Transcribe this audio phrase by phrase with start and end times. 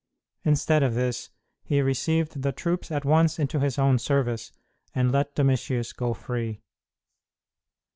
[0.43, 1.29] Instead of this,
[1.63, 4.51] he received the troops at once into his own service
[4.95, 6.63] and let Domitius go free.